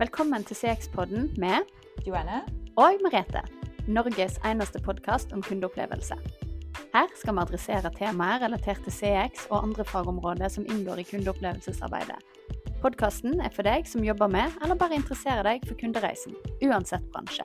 [0.00, 1.66] Velkommen til CX-podden med
[2.06, 2.38] Joanne.
[2.80, 3.42] og Merete.
[3.84, 6.16] Norges eneste podkast om kundeopplevelse.
[6.94, 12.16] Her skal vi adressere temaer relatert til CX og andre fagområder som inngår i kundeopplevelsesarbeidet.
[12.80, 16.32] Podkasten er for deg som jobber med eller bare interesserer deg for kundereisen,
[16.64, 17.44] uansett bransje.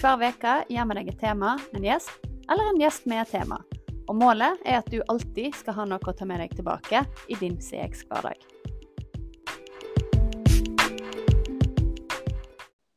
[0.00, 2.16] Hver uke gir vi deg et tema, en gjest,
[2.48, 3.60] eller en gjest med et tema.
[4.08, 7.36] Og målet er at du alltid skal ha noe å ta med deg tilbake i
[7.44, 8.57] din CX-hverdag.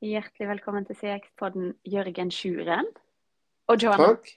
[0.02, 2.88] Hjertelig velkommen til CX-podden Jørgen Sjuren.
[3.70, 4.16] Og Johanna.
[4.16, 4.32] Takk.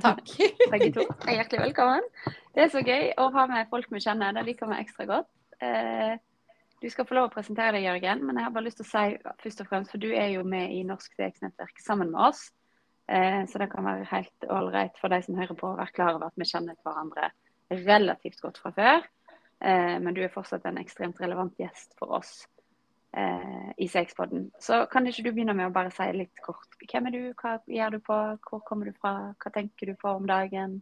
[0.00, 0.30] Takk.
[0.72, 2.06] Begge to er hjertelig velkommen.
[2.56, 4.32] Det er så gøy å ha med folk vi kjenner.
[4.32, 5.28] Det liker vi ekstra godt.
[5.60, 6.14] Eh,
[6.82, 8.90] Du skal få lov å presentere deg, Jørgen, men jeg har bare lyst til å
[8.90, 12.40] si først og fremst, for du er jo med i Norsk CX-nettverk sammen med oss.
[13.12, 16.16] Eh, Så det kan være helt ålreit for de som hører på å være klar
[16.16, 17.28] over at vi kjenner hverandre
[17.84, 19.04] relativt godt fra før.
[19.60, 22.46] Eh, Men du er fortsatt en ekstremt relevant gjest for oss
[23.16, 24.50] eh, i CX-podden.
[24.60, 26.68] Så kan ikke du begynne med å bare si litt kort.
[26.88, 28.18] Hvem er du, hva gjør du på,
[28.48, 30.80] hvor kommer du fra, hva tenker du på om dagen?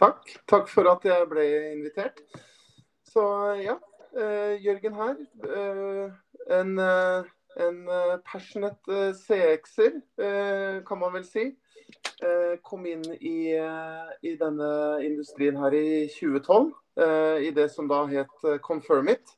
[0.00, 0.24] Takk.
[0.48, 2.22] Takk for at jeg ble invitert.
[3.12, 3.22] Så
[3.60, 3.76] ja,
[4.16, 5.16] eh, Jørgen her.
[5.44, 6.12] Eh,
[6.58, 7.24] en, eh,
[7.60, 7.82] en
[8.24, 10.00] passionate CX-er,
[10.86, 11.50] kan man vel si.
[12.64, 13.52] Kom inn i,
[14.24, 14.70] i denne
[15.04, 19.36] industrien her i 2012, eh, i det som da het Confirm It.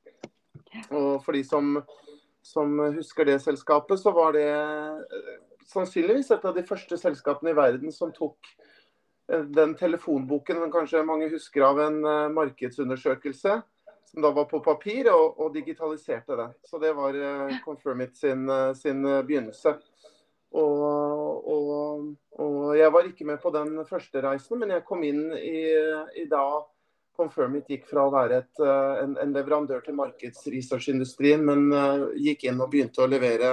[0.91, 1.79] Og for de som,
[2.45, 5.29] som husker det selskapet, så var det eh,
[5.71, 8.51] sannsynligvis et av de første selskapene i verden som tok
[9.31, 13.61] eh, den telefonboken som kanskje mange husker av en eh, markedsundersøkelse,
[14.11, 16.51] som da var på papir, og, og digitaliserte det.
[16.69, 17.17] Så det var
[17.65, 18.45] Confirmit sin,
[18.79, 19.73] sin begynnelse.
[20.55, 22.05] Og, og,
[22.39, 25.65] og jeg var ikke med på den første reisen, men jeg kom inn i,
[26.21, 26.45] i da
[27.15, 32.49] Confirmit gikk fra å være et, eh, en, en leverandør til markedsresearchindustrien, men eh, gikk
[32.49, 33.51] inn og begynte å levere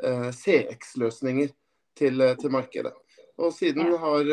[0.00, 1.52] eh, CX-løsninger
[1.96, 2.94] til, til markedet.
[3.36, 4.30] Og siden har,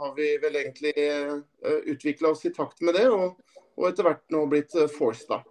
[0.00, 0.94] har vi vel egentlig
[1.92, 3.34] utvikla oss i takt med det, og,
[3.76, 5.42] og etter hvert nå blitt uh, da.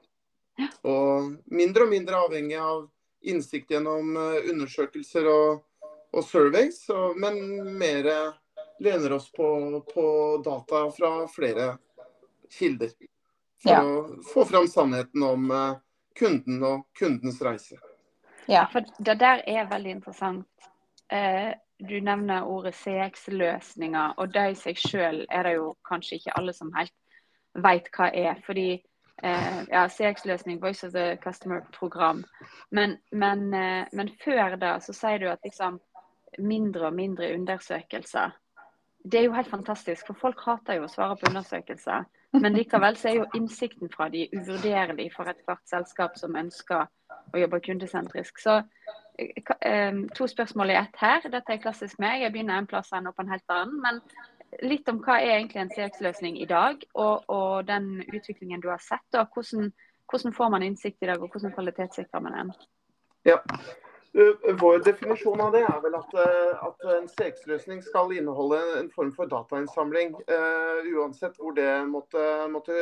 [0.89, 2.87] Og mindre og mindre avhengig av
[3.29, 7.37] innsikt gjennom undersøkelser og, og surveys, og, men
[7.77, 8.09] mer
[8.81, 9.45] lener oss på,
[9.93, 10.07] på
[10.45, 11.75] data fra flere
[12.51, 12.91] kilder.
[13.63, 13.81] For Ja.
[13.83, 15.75] å få fram sannheten om eh,
[16.19, 17.77] kunden og kundens reise.
[18.47, 18.65] Ja.
[18.71, 20.47] For det der er veldig interessant.
[21.11, 26.35] Eh, du nevner ordet CX-løsninger, og det i seg selv er det jo kanskje ikke
[26.37, 26.93] alle som helt
[27.55, 28.41] vet hva er.
[28.45, 28.81] Fordi
[29.23, 32.23] eh, ja, CX-løsning, Voice of the Customer-program.
[32.71, 35.79] Men, men, eh, men før da så sier du at liksom
[36.39, 38.31] mindre og mindre undersøkelser.
[39.03, 42.05] Det er jo helt fantastisk, for folk hater jo å svare på undersøkelser.
[42.31, 46.85] Men likevel så er jo innsikten fra de uvurderlig for ethvert selskap som ønsker
[47.33, 48.41] å jobbe kundesentrisk.
[48.41, 48.59] Så
[49.17, 51.25] eh, eh, to spørsmål i ett her.
[51.25, 52.21] Dette er klassisk meg.
[52.23, 53.81] Jeg begynner en plass og ender på en helt annen.
[53.81, 54.01] Men
[54.69, 58.81] litt om hva er egentlig en CX-løsning i dag, og, og den utviklingen du har
[58.83, 59.07] sett.
[59.17, 59.71] Og hvordan,
[60.09, 62.57] hvordan får man innsikt i dag, og hvordan kvalitetssikrer man den?
[63.27, 63.41] Ja.
[64.17, 68.89] Uh, Vår definisjon av det er vel at, uh, at en CX-løsning skal inneholde en
[68.93, 72.73] form for datainnsamling, uh, uansett hvor det måtte, måtte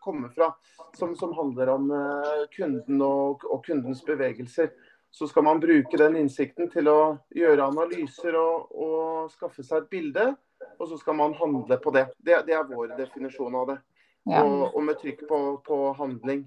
[0.00, 0.48] komme fra,
[0.96, 4.72] som, som handler om uh, kunden og, og kundens bevegelser.
[5.12, 7.00] Så skal man bruke den innsikten til å
[7.36, 10.30] gjøre analyser og, og skaffe seg et bilde,
[10.78, 12.06] og så skal man handle på det.
[12.16, 13.80] Det, det er vår definisjon av det
[14.22, 14.44] Ja.
[14.44, 16.44] og, og med trykk på, på handling.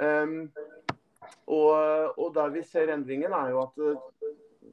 [0.00, 0.48] Um,
[1.46, 3.74] og, og der vi ser endringen, er jo at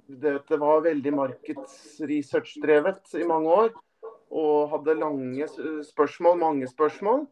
[0.09, 3.70] det, det, var veldig markedsresearch-drevet i mange år.
[4.30, 5.47] Og hadde lange
[5.88, 7.24] spørsmål, mange spørsmål,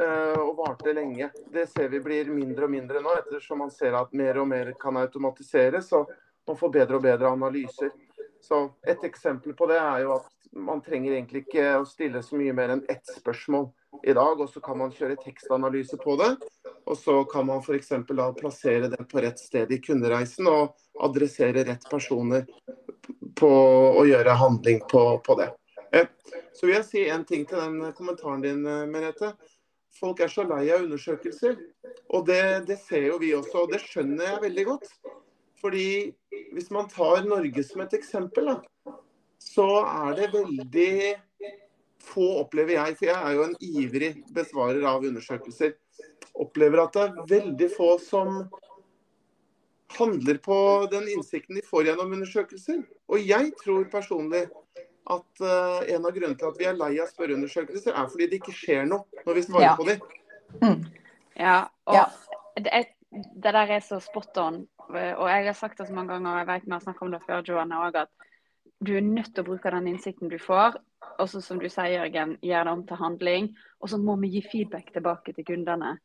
[0.00, 1.28] eh, og varte lenge.
[1.52, 4.72] Det ser vi blir mindre og mindre nå, ettersom man ser at mer og mer
[4.80, 5.92] kan automatiseres.
[5.92, 6.08] Og
[6.48, 7.90] man får bedre og bedre analyser.
[8.40, 12.38] Så Et eksempel på det er jo at man trenger egentlig ikke å stille så
[12.38, 13.68] mye mer enn ett spørsmål
[14.04, 16.32] i dag, og så kan man kjøre tekstanalyse på det.
[16.88, 17.92] Og så kan man f.eks.
[18.08, 22.46] da plassere det på rett sted i kundereisen og adressere rett personer
[23.38, 23.50] på
[24.00, 25.50] å gjøre handling på, på det.
[26.58, 29.34] Så vil jeg si en ting til den kommentaren din, Merete.
[29.98, 31.54] Folk er så lei av undersøkelser.
[32.14, 34.90] Og det, det ser jo vi også, og det skjønner jeg veldig godt.
[35.62, 35.88] Fordi
[36.54, 38.56] hvis man tar Norge som et eksempel, da,
[39.48, 40.92] så er det veldig
[42.08, 45.74] få, opplever jeg, for jeg er jo en ivrig besvarer av undersøkelser,
[46.38, 48.42] opplever at det er veldig få som
[49.98, 50.58] handler på
[50.92, 52.82] den innsikten de får gjennom undersøkelser.
[53.08, 54.44] Og jeg tror personlig
[55.08, 58.40] at uh, en av grunnene til at vi er lei av spørreundersøkelser, er fordi det
[58.42, 59.76] ikke skjer noe når vi svarer Ja.
[59.78, 60.02] på dem.
[60.60, 60.84] Mm.
[61.40, 61.58] Ja,
[61.88, 62.04] og Ja.
[62.60, 64.66] det, er, det der er så spot on.
[64.88, 67.12] Og jeg har sagt det så mange ganger, og jeg vet vi har snakket om
[67.12, 68.27] det før, Joanne, også, at
[68.80, 70.78] du er nødt til å bruke den innsikten du får.
[71.18, 73.48] Og så som du sier, Jørgen, gjør det om til handling.
[73.82, 75.96] Og så må vi gi feedback tilbake til kundene.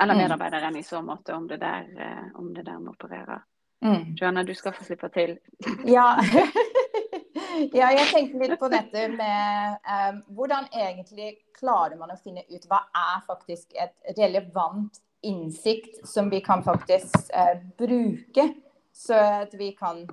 [0.00, 0.22] Eller Mm.
[0.22, 3.42] medarbeideren i så måte, om det der, eh, om det der må operere.
[3.84, 4.14] Mm.
[4.20, 5.38] Joanna, du skal få slippe til.
[5.96, 6.16] Ja.
[7.74, 12.66] ja, jeg tenkte litt på dette med um, hvordan egentlig klarer man å finne ut
[12.70, 18.48] hva er faktisk et relevant innsikt som vi kan faktisk uh, bruke,
[18.92, 19.14] så
[19.44, 20.06] at vi kan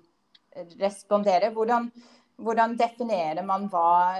[0.79, 1.51] respondere.
[1.56, 1.89] Hvordan,
[2.38, 4.19] hvordan definerer man hva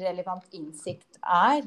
[0.00, 1.64] relevant innsikt er?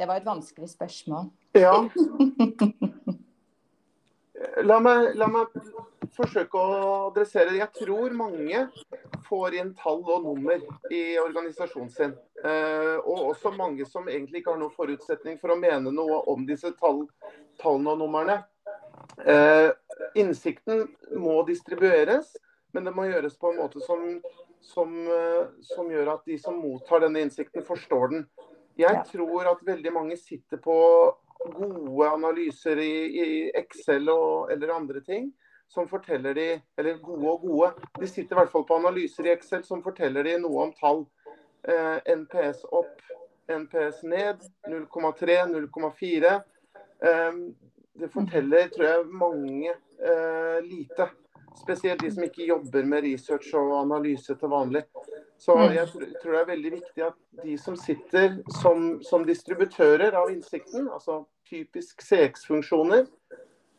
[0.00, 1.28] Det var et vanskelig spørsmål.
[1.54, 1.76] Ja.
[4.64, 5.52] La meg, la meg
[6.16, 6.76] forsøke å
[7.10, 7.60] adressere det.
[7.60, 8.62] Jeg tror mange
[9.26, 10.62] får inn tall og nummer
[10.92, 12.14] i organisasjonen sin.
[12.40, 16.46] Eh, og også mange som egentlig ikke har noen forutsetning for å mene noe om
[16.48, 17.04] disse tall,
[17.60, 18.38] tallene og numrene.
[20.18, 20.86] Innsikten
[21.18, 22.32] må distribueres,
[22.74, 24.04] men det må gjøres på en måte som,
[24.64, 28.24] som, eh, som gjør at de som mottar denne innsikten, forstår den.
[28.80, 30.76] Jeg tror at veldig mange sitter på
[31.40, 35.30] gode analyser i, i Excel og, eller andre ting
[35.70, 36.48] som forteller de,
[36.78, 37.70] eller gode og gode,
[38.00, 41.04] de sitter i hvert fall på analyser i Excel som forteller de noe om tall.
[41.62, 42.96] Eh, NPS opp,
[43.50, 46.32] NPS ned, 0,3, 0,4.
[47.06, 47.38] Eh,
[48.00, 51.08] det forteller, tror jeg, mange eh, lite.
[51.60, 54.84] Spesielt de som ikke jobber med research og analyse til vanlig.
[55.38, 55.72] Så Mm.
[55.74, 60.88] jeg tror, det er veldig viktig at de som sitter som, som distributører av innsikten,
[60.88, 63.06] altså typisk CX-funksjoner,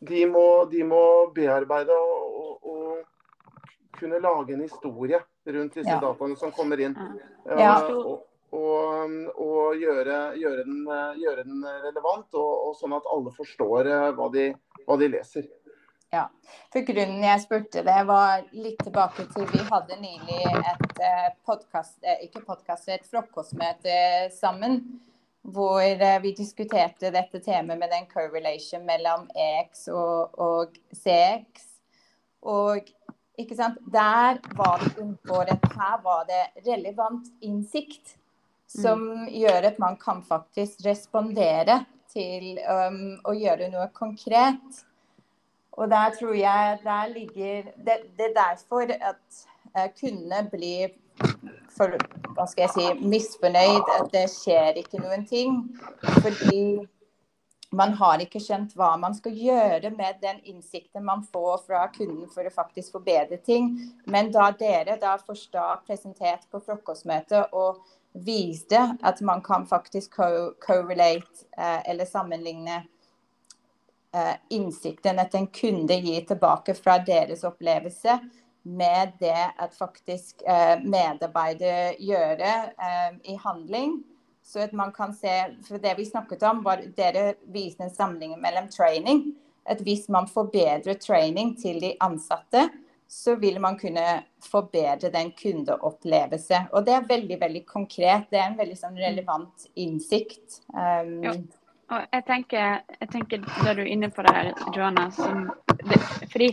[0.02, 2.98] de må, de må bearbeide og, og, og
[3.98, 6.00] kunne lage en historie rundt disse Ja.
[6.00, 6.96] dataene som kommer inn.
[7.46, 7.88] Ja.
[7.88, 7.94] Eh,
[8.52, 13.86] Og, og, gjøre, gjøre, den, eh, gjøre den relevant, og, og sånn at alle forstår
[13.88, 14.50] eh, hva de,
[14.86, 15.46] hva de leser.
[16.12, 16.26] Ja,
[16.68, 22.26] for grunnen jeg spurte det var litt tilbake til vi hadde nylig et podkast, eh,
[22.26, 23.94] ikke podkast, et frokostmøte
[24.34, 24.76] sammen.
[25.40, 31.64] Hvor eh, vi diskuterte dette temaet med den correlation mellom EX og, og CX.
[32.44, 32.92] Og
[33.40, 38.18] ikke sant, der var det inne her var det relevant innsikt.
[38.68, 44.84] Som gjør at man kan faktisk respondere til um, å gjøre noe konkret.
[45.72, 49.44] Og der tror jeg der ligger Det, det er derfor at
[49.76, 50.92] eh, kundene blir
[51.72, 51.94] for,
[52.36, 53.86] hva skal jeg si, misfornøyd.
[54.00, 55.62] At det skjer ikke noen ting.
[56.20, 56.82] Fordi
[57.72, 62.28] man har ikke skjønt hva man skal gjøre med den innsikten man får fra kunden
[62.28, 63.72] for å faktisk forbedre ting.
[64.04, 67.80] Men da dere da først da presentert på frokostmøtet og
[68.12, 72.82] viste at man kan faktisk co- correlate eh, eller sammenligne
[74.52, 78.18] innsikten at en kunde gir tilbake fra deres opplevelse,
[78.62, 84.02] med det at faktisk eh, medarbeider gjør eh, i handling.
[84.42, 85.32] Så at man kan se,
[85.66, 89.24] for Det vi snakket om, var dere viste en sammenligning mellom training.
[89.66, 92.68] At hvis man forbedrer training til de ansatte,
[93.08, 96.66] så vil man kunne forbedre den kundeopplevelse.
[96.72, 98.30] Og det er veldig veldig konkret.
[98.30, 100.62] Det er en veldig sånn relevant innsikt.
[100.74, 101.34] Um, Ja.
[101.92, 105.50] Og jeg tenker, jeg tenker da du er inne på det her, Joanna, som
[105.82, 105.98] det,
[106.32, 106.48] fordi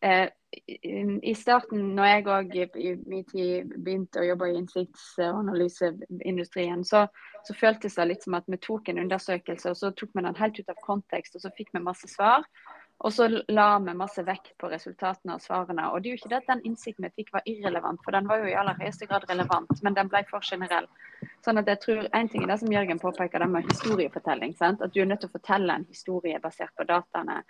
[0.00, 2.66] eh, i, starten, når jeg òg i,
[3.06, 7.06] min tid begynte å jobbe i innsiktsanalyse-industrien, så,
[7.46, 10.40] så føltes det litt som at vi tok en undersøkelse, og så tok vi den
[10.40, 12.40] helt ut av kontekst, og så fikk vi masse svar.
[13.00, 15.86] Og så la vi masse vekt på resultatene og svarene.
[15.88, 18.28] Og det er jo ikke det at den innsikten vi fikk var irrelevant, for den
[18.28, 20.88] var jo i aller høyeste grad relevant, men den ble for generell.
[21.44, 24.52] Sånn at jeg tror En ting er det som Jørgen påpeker, det med historiefortelling.
[24.58, 24.82] Sant?
[24.84, 27.40] At du er nødt til å fortelle en historie basert på dataene.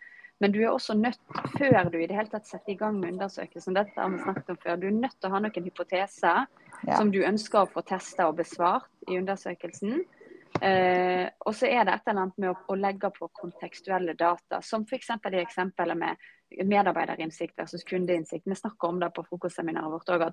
[0.40, 1.18] Men du er også nødt,
[1.58, 4.54] før du i det hele tatt setter i gang med undersøkelsen, dette har vi snakket
[4.54, 6.46] om før, du er nødt til å ha noen hypoteser
[6.86, 6.96] Ja.
[6.96, 10.04] som du ønsker å få testa og besvart i undersøkelsen.
[10.62, 14.60] Eh, og så er det et eller annet med å, å legge på kontekstuelle data,
[14.62, 15.10] som f.eks.
[15.10, 16.30] i eksempelet med
[16.66, 18.46] medarbeiderinnsikt versus kundeinnsikt.
[18.46, 20.26] Vi snakker om det på frokostseminaret vårt òg,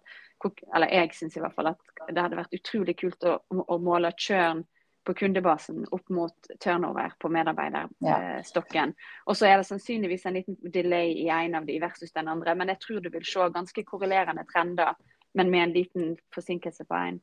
[0.75, 4.11] eller jeg syns i hvert fall at det hadde vært utrolig kult å, å måle
[4.17, 4.65] churn
[5.07, 8.91] på kundebasen opp mot turnover på medarbeiderstokken.
[9.31, 12.55] Og så er det sannsynligvis en liten delay i en av de versus den andre,
[12.59, 14.97] men jeg tror du vil se ganske korrelerende trender,
[15.37, 17.21] men med en liten forsinkelse på en.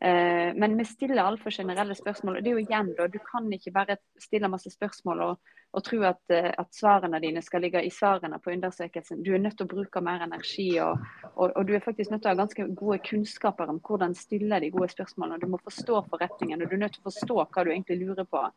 [0.00, 2.36] Eh, Men vi stiller altfor generelle spørsmål.
[2.36, 5.38] og det er jo igjen da, Du kan ikke bare stille masse spørsmål og,
[5.72, 9.22] og tro at, eh, at svarene dine skal ligge i svarene på undersøkelsen.
[9.22, 10.98] Du er nødt til å bruke mer energi, og,
[11.36, 14.60] og, og du er faktisk nødt til å ha ganske gode kunnskaper om hvordan stille
[14.60, 15.40] de gode spørsmålene.
[15.40, 18.24] Du må forstå forretningen, og du er nødt til å forstå hva du egentlig lurer
[18.24, 18.48] på.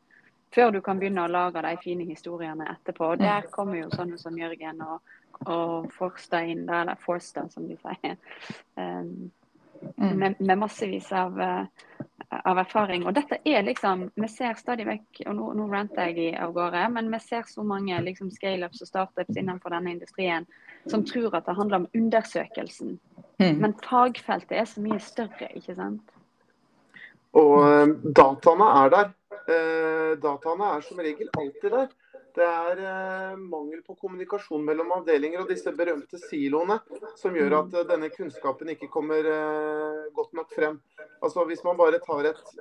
[0.55, 3.11] før du kan begynne å lage de fine historiene etterpå.
[3.11, 5.01] Og Der kommer jo sånne som Jørgen og,
[5.45, 8.15] og Forstad inn, eller Forstad som de sier.
[8.75, 9.31] Um,
[9.95, 11.39] med, med, massevis av,
[12.29, 13.05] av, erfaring.
[13.07, 16.83] Og dette er liksom Vi ser stadig vekk, og nå, nå ranter jeg av gårde,
[16.95, 20.47] men vi ser så mange liksom, scaleups og startups innenfor denne industrien
[20.87, 22.99] som tror at det handler om undersøkelsen.
[23.39, 23.57] Mm.
[23.61, 26.13] Men fagfeltet er så mye større, ikke sant?
[27.37, 29.13] Og eh, dataene er der.
[29.47, 31.91] Eh, dataene er som regel alltid der.
[32.37, 36.77] Det er eh, mangel på kommunikasjon mellom avdelinger og disse berømte siloene
[37.17, 40.77] som gjør at eh, denne kunnskapen ikke kommer eh, godt nok frem.
[41.17, 42.53] Altså Hvis man bare tar et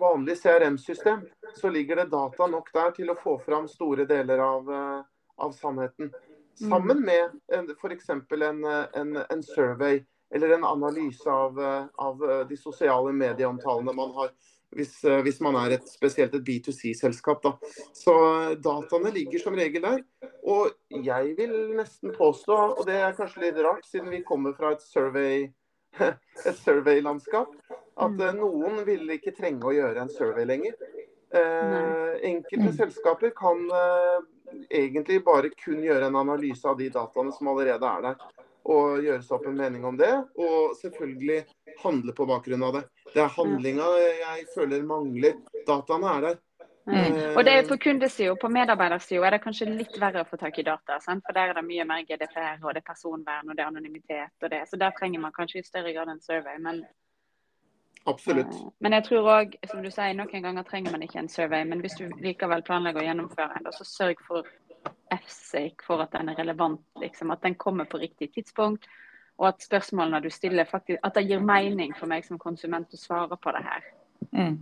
[0.00, 1.26] vanlig CRM-system,
[1.56, 5.02] så ligger det data nok der til å få fram store deler av, eh,
[5.44, 6.12] av sannheten.
[6.58, 8.08] Sammen med f.eks.
[8.10, 10.00] En, en, en survey
[10.34, 14.32] eller en analyse av, eh, av eh, de sosiale medieomtalene man har.
[14.76, 17.46] Hvis, eh, hvis, man er et, spesielt et B2C-selskap.
[17.96, 18.14] Så
[18.60, 20.02] dataene ligger som regel der.
[20.44, 24.74] Og jeg vil nesten påstå, og det er kanskje litt rart siden vi kommer fra
[24.76, 25.48] et survey
[26.48, 27.54] et survey-landskap,
[27.98, 28.36] at mm.
[28.36, 30.76] noen vil ikke trenge å gjøre en survey lenger.
[31.34, 32.76] Eh, enkelte mm.
[32.76, 34.18] selskaper kan eh,
[34.80, 38.28] egentlig bare kun gjøre en analyse av de dataene som allerede er der
[38.68, 40.10] og gjøre seg opp en mening om det.
[40.36, 41.42] Og selvfølgelig
[41.82, 42.84] handle på bakgrunn av det.
[43.14, 45.40] Det er handlinga jeg føler mangler.
[45.66, 46.38] Dataene er der.
[46.88, 47.36] Mm.
[47.36, 50.56] Og det er På kundesida, på medarbeidersida er det kanskje litt verre å få tak
[50.58, 50.96] i data.
[51.04, 51.20] Sant?
[51.26, 54.32] For der er det mye mer GDPR og det er personvern og det er anonymitet.
[54.42, 54.62] og det.
[54.70, 56.56] Så der trenger man kanskje i større grad en survey.
[56.58, 56.84] Men,
[58.06, 58.54] Absolutt.
[58.54, 61.64] Uh, men jeg tror òg, som du sier, noen ganger trenger man ikke en survey.
[61.64, 64.48] Men hvis du likevel planlegger å gjennomføre en, så sørg for
[65.12, 66.80] F-sake for at den er relevant.
[67.02, 67.30] Liksom.
[67.30, 68.88] At den kommer på riktig tidspunkt.
[69.38, 72.98] Og at spørsmålene du stiller, faktisk, at det gir mening for meg som konsument å
[72.98, 73.84] svare på det her.
[74.34, 74.56] Mm.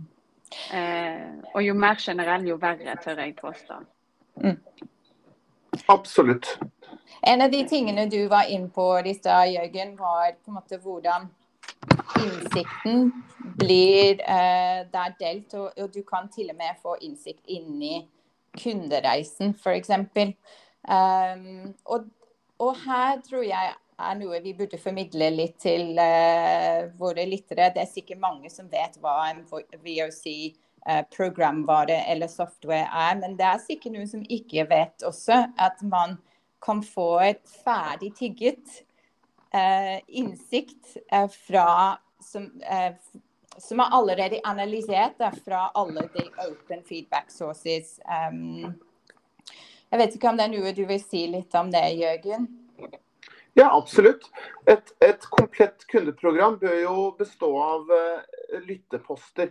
[0.73, 3.79] Eh, og jo mer generell, jo verre, tør jeg påstå.
[4.43, 4.59] Mm.
[5.89, 6.59] Absolutt.
[7.27, 10.79] En av de tingene du var inn på i stad, Jørgen, var på en måte
[10.83, 11.27] hvordan
[12.21, 13.11] innsikten
[13.57, 15.53] blir eh, der delt.
[15.53, 18.05] Og, og, du kan til og med få innsikt inni
[18.57, 19.91] kundereisen, f.eks.
[20.87, 22.07] Um, og,
[22.63, 27.71] og her tror jeg er noe vi burde formidle litt til uh, våre lyttere.
[27.73, 30.25] Det er sikkert mange som vet hva en VOC
[30.85, 35.81] uh, programvare eller software er, men det er sikkert noen som ikke vet også at
[35.85, 36.17] man
[36.63, 38.81] kan få et ferdig tigget
[39.55, 40.97] uh, innsikt
[41.33, 42.47] fra som,
[43.61, 47.99] som er allerede analysert fra alle de open feedback sources.
[48.03, 48.73] Um,
[49.87, 52.49] jeg vet ikke om det er noe du vil si litt om det, Jørgen?
[53.59, 54.31] Ja, absolutt.
[54.65, 59.49] Et, et komplett kundeprogram bør jo bestå av uh, lytteposter.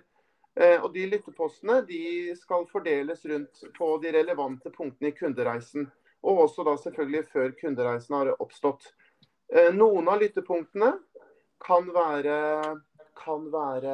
[0.55, 5.91] Uh, og De lyttepostene de skal fordeles rundt på de relevante punktene i kundereisen.
[6.23, 8.93] Og også da selvfølgelig før kundereisen har oppstått.
[9.51, 10.95] Uh, noen av lyttepunktene
[11.67, 12.39] kan være
[13.19, 13.93] kan være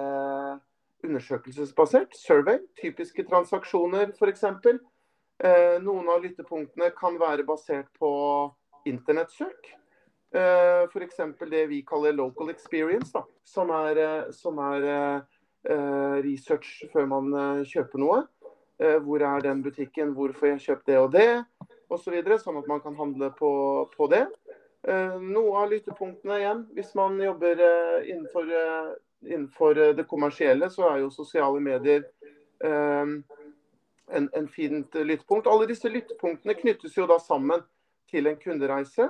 [1.06, 4.44] undersøkelsesbasert, survey, typiske transaksjoner f.eks.
[5.82, 8.10] Noen av lyttepunktene kan være basert på
[8.90, 9.78] internettsøk.
[10.34, 11.16] Eh, F.eks.
[11.50, 14.86] det vi kaller local experience, da, som er, eh, som er
[15.68, 17.34] uh, research før man
[17.68, 18.22] kjøper noe.
[18.80, 21.28] Uh, hvor er den butikken, hvorfor jeg kjøpt det og det,
[21.92, 22.16] osv.
[22.24, 23.52] Så sånn at man kan handle på,
[23.92, 24.24] på det.
[24.82, 27.60] Noe av lyttepunktene igjen, hvis man jobber
[28.02, 28.48] innenfor
[29.22, 32.02] innenfor det kommersielle så er jo sosiale medier
[32.66, 35.46] en, en fint lyttepunkt.
[35.46, 37.62] Alle disse lyttepunktene knyttes jo da sammen
[38.10, 39.06] til en kundereise,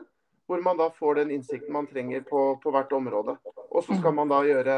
[0.49, 3.37] hvor man da får den innsikten man trenger på, på hvert område.
[3.71, 4.77] Og så skal man da gjøre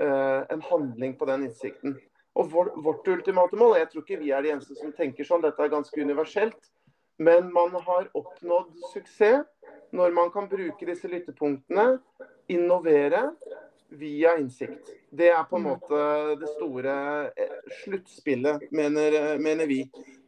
[0.00, 1.98] eh, en handling på den innsikten.
[2.34, 5.44] Og vår, Vårt ultimate mål, jeg tror ikke vi er de eneste som tenker sånn,
[5.44, 6.72] dette er ganske universelt,
[7.22, 9.46] men man har oppnådd suksess
[9.94, 12.00] når man kan bruke disse lyttepunktene,
[12.50, 13.28] innovere
[13.94, 14.90] via innsikt.
[15.10, 16.00] Det er på en måte
[16.40, 16.96] det store
[17.38, 19.84] eh, sluttspillet, mener, mener, vi.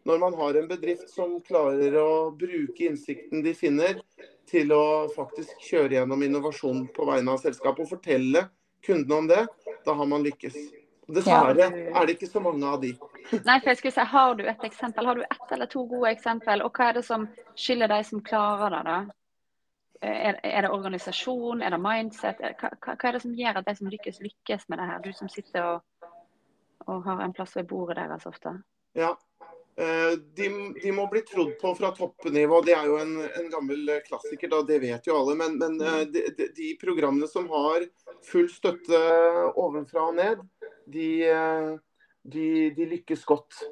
[0.07, 3.99] Når man har en bedrift som klarer å bruke innsikten de finner,
[4.47, 8.47] til å faktisk kjøre gjennom innovasjon på vegne av selskapet og fortelle
[8.87, 9.45] kundene om det,
[9.85, 10.57] da har man lykkes.
[11.07, 12.93] Dessverre er det ikke så mange av de.
[13.47, 15.07] Nei, for jeg skulle si, Har du et eksempel?
[15.07, 16.63] Har du ett eller to gode eksempel?
[16.67, 18.83] Og hva er det som skiller de som klarer det?
[18.91, 18.99] da?
[20.03, 22.43] Er, er, det organisasjon, er det mindset?
[22.61, 25.05] Hva, hva, er det som gjør at de som lykkes, lykkes med det her?
[25.07, 26.11] Du som sitter og,
[26.87, 28.59] og har en plass ved bordet deres ofte.
[28.99, 29.26] Ja, eh,
[29.77, 30.49] de,
[30.83, 32.63] de, må bli trodd på fra toppnivå.
[32.65, 35.37] Det er jo en, en gammel klassiker, da, det vet jo alle.
[35.37, 36.23] Men, men eh, de,
[36.57, 37.85] de, programmene som har
[38.25, 39.01] full støtte
[39.53, 40.47] ovenfra og ned,
[40.89, 41.75] de, eh,
[42.25, 43.67] de lykkes godt.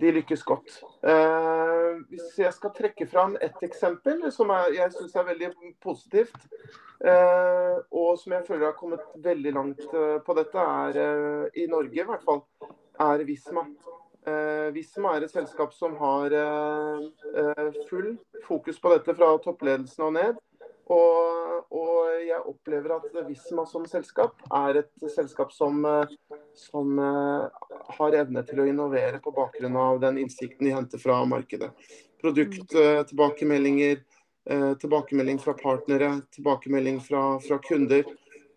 [0.00, 0.78] de lykkes godt.
[1.04, 5.50] Eh, hvis jeg skal trekke fram ett eksempel som er, jeg syns er veldig
[5.82, 6.46] positivt,
[7.04, 11.68] eh, og som jeg føler har kommet veldig langt eh, på dette, er eh, i
[11.68, 12.46] Norge i hvert fall,
[13.10, 13.66] er Visma.
[14.26, 20.14] Eh, Visma er et selskap som har eh, full fokus på dette fra toppledelsen og
[20.18, 20.38] ned.
[20.90, 21.96] Og, og,
[22.26, 25.84] jeg opplever at Visma som selskap er et selskap som,
[26.58, 31.70] som har evne til å innovere på bakgrunn av den innsikten de henter fra markedet.
[32.22, 38.04] Produkttilbakemeldinger, tilbakemeldinger, tilbakemelding fra partnere, tilbakemelding fra, fra kunder.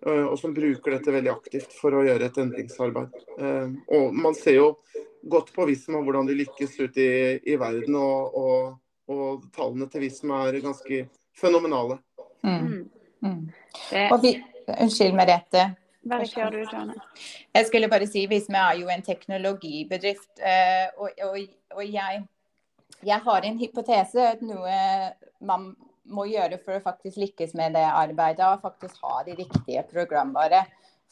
[0.05, 3.13] Eh, og som bruker dette veldig aktivt for å gjøre et endringsarbeid.
[3.39, 4.67] Eh, og Man ser jo
[5.29, 8.73] godt på Visma hvordan de lykkes ute i, i verden, og, og,
[9.11, 11.05] og, tallene til Visma er ganske
[11.39, 11.99] fenomenale.
[12.43, 12.83] Mm.
[13.23, 13.47] Mm.
[14.11, 14.35] Og vi,
[14.67, 15.71] unnskyld, Merete.
[17.55, 20.33] Jeg skulle bare si Visma er jo en teknologibedrift.
[20.43, 21.39] Eh, og, og,
[21.77, 22.23] og jeg,
[22.99, 24.75] jeg, har en hypotese at noe
[25.39, 25.71] man
[26.03, 30.65] må gjøre for å faktisk lykkes med det arbeidet, og faktisk ha de riktige programvare.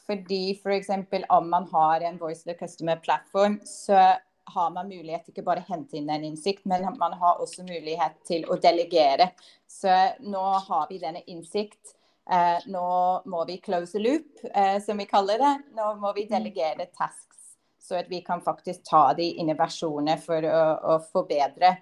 [0.06, 0.90] Fordi f.eks.
[1.10, 4.00] For om man har en Voice of the Customer-plattform, så
[4.44, 8.44] har man mulighet ikke bare hente inn en innsikt, men man har også mulighet til
[8.50, 9.30] å delegere.
[9.70, 9.92] Så
[10.26, 11.94] nå har vi denne innsikt.
[12.30, 12.86] Eh, nå
[13.26, 15.54] må vi close a loop, eh, som vi kaller det.
[15.78, 20.62] Nå må vi delegere tasks, så at vi kan faktisk ta de innovasjonene for å,
[20.94, 21.76] å forbedre.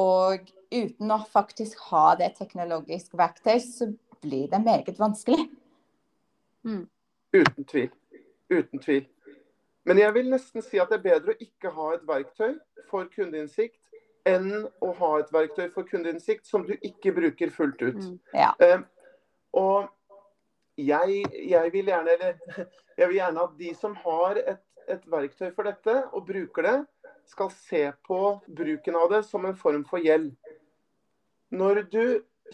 [0.00, 3.90] Og uten å faktisk ha det teknologisk verktøy, så
[4.20, 5.48] blir det meget vanskelig.
[6.64, 6.84] Mm.
[7.32, 7.90] Uten tvil.
[8.50, 9.06] Uten tvil.
[9.84, 12.56] Men jeg vil nesten si at det er bedre å ikke ha et verktøy
[12.90, 13.78] for kundeinnsikt
[14.28, 18.02] enn å ha et verktøy for kundeinnsikt som du ikke bruker fullt ut.
[18.02, 18.18] Mm.
[18.36, 18.52] Ja.
[18.60, 18.82] Uh,
[19.56, 19.88] og
[20.80, 22.36] jeg, jeg, vil gjerne, eller,
[22.98, 26.78] jeg, vil gjerne, at de som har et, et, verktøy for dette og bruker det,
[27.30, 30.32] skal se på bruken av det som en form for gjeld.
[31.54, 32.04] Når du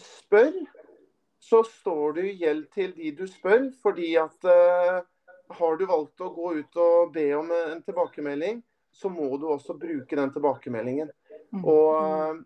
[0.01, 0.53] spør,
[1.47, 4.99] så står du i gjeld til de du spør, fordi at uh,
[5.55, 9.77] har du valgt å gå ut og be om en tilbakemelding, så må du også
[9.77, 11.11] bruke den tilbakemeldingen.
[11.53, 11.63] Mm.
[11.63, 12.39] Og eh,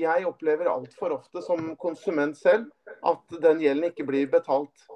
[0.00, 2.70] jeg opplever altfor ofte som konsument selv
[3.06, 4.86] at den gjelden ikke blir betalt.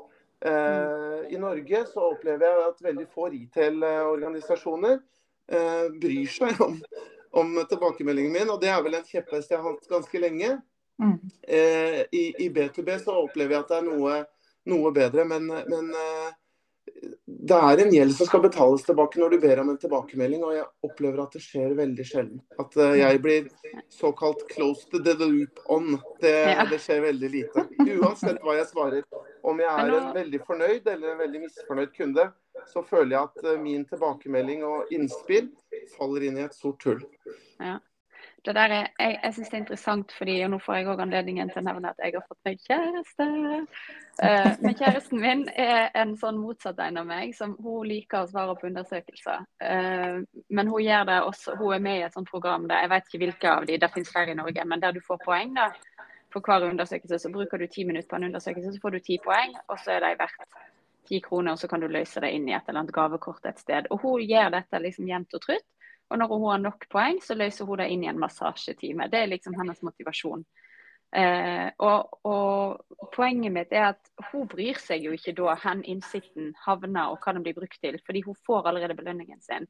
[0.44, 6.78] Eh, I Norge så opplever jeg at veldig få retail-organisasjoner eh, bryr seg om,
[7.36, 10.56] om, tilbakemeldingen min, og det er vel en kjepphest jeg har hatt ganske lenge.
[11.02, 11.16] Mm.
[12.14, 14.18] i, I, B2B så opplever jeg at det er noe,
[14.70, 15.88] noe bedre, men, men
[17.26, 20.54] det er en gjeld som skal betales tilbake når du ber om en tilbakemelding, og
[20.56, 22.40] jeg opplever at det skjer veldig sjelden.
[22.60, 23.48] At eh, jeg blir
[23.92, 25.98] såkalt 'close to the loop on'.
[26.20, 26.66] Det, ja.
[26.70, 27.66] det, skjer veldig lite.
[27.84, 29.08] Uansett hva jeg svarer.
[29.44, 32.28] Om jeg er en veldig fornøyd eller en veldig misfornøyd kunde,
[32.72, 35.50] så føler jeg at uh, min tilbakemelding og innspill
[35.98, 37.02] faller inn i et sort hull.
[37.60, 37.80] Ja
[38.44, 41.02] det der er, jeg, jeg syns det er interessant, fordi og nå får jeg òg
[41.04, 43.28] anledningen til å nevne at jeg har fått meg kjæreste.
[44.20, 48.30] Uh, men kjæresten min er en sånn motsatt en av meg, som hun liker å
[48.30, 49.46] svare på undersøkelser.
[49.64, 50.20] Uh,
[50.52, 53.08] men hun gjør det også, hun er med i et sånt program der jeg vet
[53.08, 55.70] ikke hvilke av de, det finnes flere i Norge, men der du får poeng da,
[56.34, 57.22] for hver undersøkelse.
[57.22, 59.96] Så bruker du ti minutter på en undersøkelse, så får du ti poeng, og så
[59.96, 60.62] er de verdt
[61.08, 63.60] ti kroner, og så kan du løse det inn i et eller annet gavekort et
[63.60, 63.88] sted.
[63.92, 65.66] Og hun gjør dette liksom jevnt og trutt.
[66.12, 69.08] Og når hun har nok poeng, så løser hun det inn i en massasjetime.
[69.10, 70.44] Det er liksom hennes motivasjon.
[71.14, 76.50] Eh, og, og, poenget mitt er at hun bryr seg jo ikke da hvor innsikten
[76.64, 79.68] havner og hva den blir brukt til, fordi hun får allerede belønningen sin.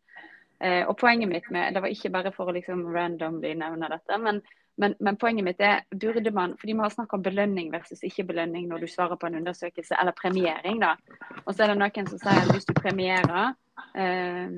[0.65, 4.19] Eh, og poenget mitt med, Det var ikke bare for å liksom randomly nevne dette,
[4.19, 4.41] men
[4.77, 8.25] men, men, poenget mitt er, burde man fordi vi har snakket om belønning versus ikke
[8.31, 10.81] belønning når du svarer på en undersøkelse, eller premiering.
[10.81, 10.97] da.
[11.45, 13.55] Og så er det noen som sier at hvis du premierer
[13.95, 14.51] eh,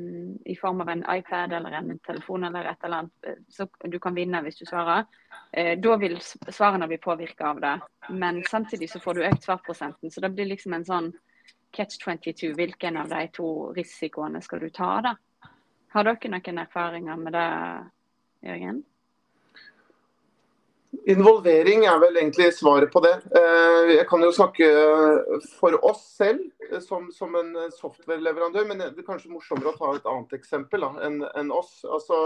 [0.44, 3.98] i form av en iPad eller en telefon eller et eller annet, eh, så du
[4.00, 5.04] kan vinne hvis du svarer,
[5.52, 7.76] eh, da vil svarene bli påvirka av det.
[8.08, 10.10] Men samtidig så får du økt svarprosenten.
[10.10, 11.12] Så det blir liksom en sånn
[11.76, 12.54] catch 22.
[12.56, 15.16] Hvilken av de to risikoene skal du ta, da?
[15.92, 17.48] Har dere noen erfaringer med det,
[18.48, 18.84] Jørgen?
[21.04, 23.14] Involvering er vel egentlig svaret på det.
[23.36, 24.68] Eh, jeg kan jo snakke
[25.58, 29.92] for oss selv eh, som, som en software-leverandør, men det er kanskje morsommere å ta
[29.96, 31.78] et annet eksempel enn en oss.
[31.84, 32.20] Altså,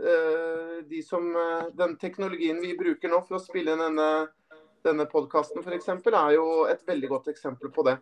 [0.00, 1.28] eh, de som,
[1.76, 4.10] den teknologien vi bruker nå for å spille inn denne,
[4.86, 7.98] denne podkasten f.eks., er jo et veldig godt eksempel på det.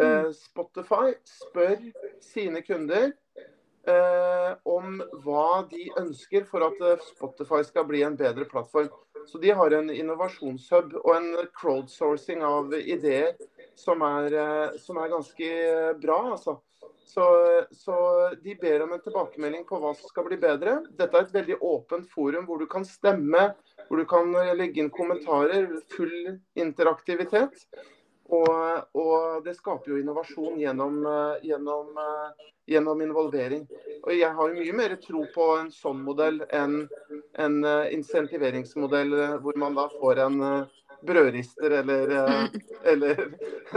[0.00, 0.30] Mm.
[0.32, 1.76] Spotify spør
[2.24, 3.10] sine kunder
[3.88, 8.90] eh, om hva de ønsker for at eh, Spotify skal bli en bedre plattform.
[9.26, 13.32] Så De har en innovasjonshub og en crowdsourcing av ideer
[13.78, 15.48] som er, eh, som er ganske
[16.02, 16.18] bra.
[16.32, 16.60] altså.
[17.12, 17.24] Så,
[17.70, 17.94] så,
[18.42, 20.78] de ber om en tilbakemelding på hva som skal bli bedre.
[20.96, 23.50] Dette er et veldig åpent forum hvor du kan stemme,
[23.88, 25.66] hvor du kan legge inn kommentarer.
[25.92, 27.66] Full interaktivitet.
[28.32, 31.02] Og, og det skaper jo innovasjon gjennom,
[31.44, 31.92] gjennom,
[32.70, 33.66] gjennom, involvering.
[34.02, 36.84] Og jeg har jo mye mer tro på en sånn modell enn
[37.40, 37.58] en
[37.94, 40.38] insentiveringsmodell hvor man da får en
[41.06, 42.48] brødrister eller, eh,
[42.92, 43.34] eller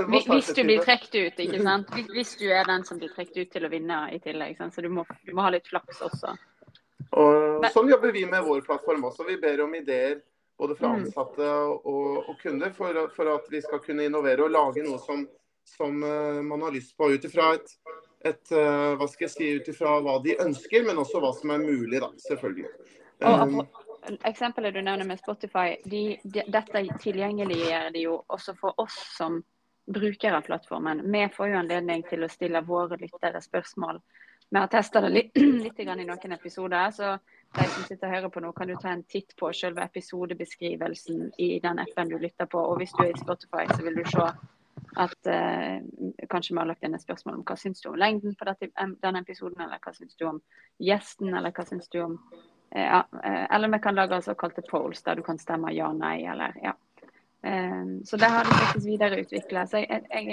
[0.08, 1.94] Hvis du blir trukket ut, ikke sant.
[2.14, 4.60] Hvis du er den som blir trukket ut til å vinne i tillegg.
[4.72, 6.36] Så du må, du må, ha litt flaks også.
[7.16, 9.28] Og Sånn jobber vi med vår plattform også.
[9.28, 10.20] Vi ber om ideer
[10.60, 11.02] både fra mm.
[11.02, 15.26] ansatte og, og kunder for, for, at vi skal kunne innovere og lage noe som,
[15.68, 17.74] som man har lyst på ut ifra et,
[18.26, 21.54] et uh, hva skal jeg si, ut ifra hva de ønsker, men også hva som
[21.56, 22.72] er mulig, da, selvfølgelig.
[23.26, 23.60] Og
[24.28, 29.40] eksempelet du nevner med Spotify, de, de, dette tilgjengeliggjør de jo også for oss som
[29.86, 31.04] brukere av plattformen.
[31.12, 34.02] Vi får jo anledning til å stille våre lyttere spørsmål.
[34.50, 36.92] Vi har testa det litt, litt, i noen episoder.
[36.92, 37.18] så
[37.56, 41.30] de som sitter og hører på nå, kan du ta en titt på selve episodebeskrivelsen
[41.40, 42.60] i den appen du lytter på.
[42.60, 44.26] Og hvis du er i Spotify, så vil du se
[44.96, 45.78] at uh,
[46.32, 48.72] kanskje vi har lagt inn et spørsmål om hva syns du om lengden på dette,
[49.04, 50.42] denne episoden, eller hva syns du om
[50.80, 52.20] gjesten, eller hva syns du om
[52.76, 56.58] ja, eh, eller vi kan lage såkalte polls der du kan stemme ja, nei eller
[56.60, 56.74] ja.
[57.46, 59.68] Ehm, så det har de faktisk videreutvikla.
[59.68, 60.26] Så jeg, jeg,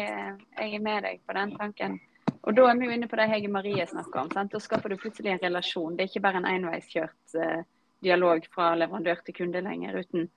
[0.58, 1.98] jeg, er med deg på den tanken.
[2.42, 4.30] Og da er vi jo inne på det Hege Marie snakker om.
[4.32, 4.54] Sant?
[4.54, 5.96] Da skaper du plutselig en relasjon.
[5.96, 7.60] Det er ikke bare en enveiskjørt uh,
[8.02, 10.30] dialog fra leverandør til kunde lenger, uten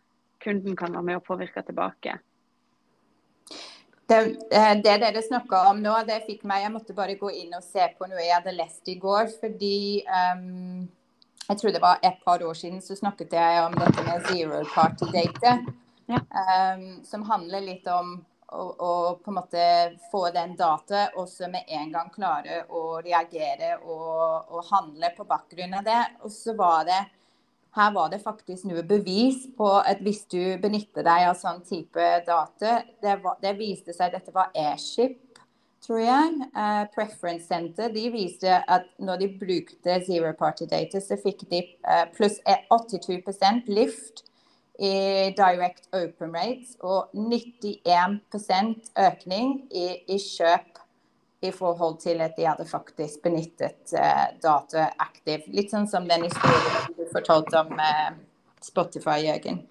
[0.44, 2.20] kunden kan være med å påvirke tilbake.
[4.06, 4.20] Det,
[4.54, 7.64] eh, det dere snakka om nå, det fikk meg Jeg måtte bare gå inn og
[7.66, 9.32] se på noe jeg hadde lest i går.
[9.42, 10.86] Fordi um
[11.48, 14.64] jeg tror det var et par år siden så snakket jeg om dette med zero
[14.74, 15.52] party date.
[16.10, 16.22] Ja.
[16.34, 18.16] Um, som handler litt om
[18.50, 19.66] å, å, på en måte
[20.12, 25.26] få den data og så med en gang klare å reagere og, og, handle på
[25.30, 26.02] bakgrunn av det.
[26.26, 27.00] Og så var det
[27.76, 32.08] her var det faktisk noe bevis på at hvis du benytter deg av sånn type
[32.28, 35.20] data Det, var, det viste seg at dette var airship
[35.86, 41.18] tror jeg, uh, Preference Center, de viste at når de brukte zero party data, så
[41.22, 42.40] fikk de uh, pluss
[42.74, 44.24] 82% lift
[44.80, 50.75] i direct open rates og 91% økning i, i, kjøp
[51.48, 55.48] i forhold til at de hadde faktisk benyttet uh, data aktivt.
[55.54, 57.78] Litt sånn som den historien du fortalte om
[58.64, 59.62] Spotify, Jørgen.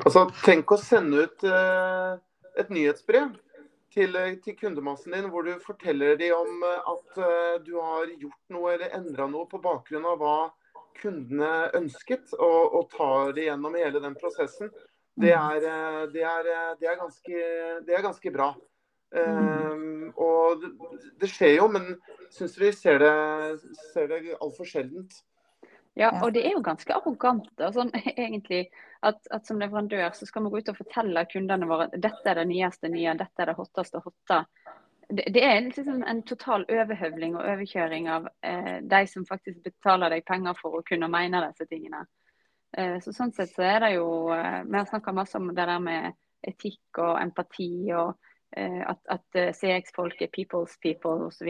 [0.00, 1.44] Altså, tenk å sende ut
[2.60, 3.32] et nyhetsbrev
[3.94, 8.10] til, eh, til, kundemassen din, hvor du forteller dem om eh, at uh, du har
[8.20, 10.38] gjort noe eller endra noe på bakgrunn av hva
[11.00, 14.70] kundene ønsket, og, og tar det gjennom hele den prosessen,
[15.20, 15.56] det er,
[16.12, 16.46] det er,
[16.80, 17.40] det er, ganske,
[17.84, 18.50] det er ganske, bra.
[19.10, 20.70] Um, og det,
[21.18, 21.96] det, skjer jo, men
[22.30, 23.14] syns vi ser det,
[23.90, 25.16] ser det altfor sjeldent.
[25.98, 28.68] Ja, og det er jo ganske arrogant sånn, egentlig,
[29.02, 32.30] at, at, som leverandør så skal vi gå ut og fortelle kundene våre at dette
[32.30, 34.44] er det nyeste nye, dette er det hotteste hotte.
[35.10, 40.14] Det, det er liksom en total overhøvling og overkjøring av eh, de som faktisk betaler
[40.14, 42.04] deg penger for å kunne mene disse tingene.
[42.78, 45.66] Eh, så Sånn sett så er det jo eh, Vi har snakka masse om det
[45.66, 46.12] der med
[46.46, 48.14] etikk og empati, og
[48.56, 51.48] at, at eh, CX-folk er people's people osv.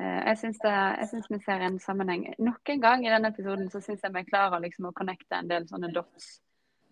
[0.00, 2.28] Eh, jeg syns vi ser en sammenheng.
[2.38, 5.50] Nok en gang i denne episoden så syns jeg vi klarer liksom å connecte en
[5.50, 6.40] del sånne dots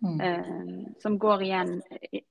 [0.03, 0.19] mm.
[0.21, 1.77] eh, som går igjen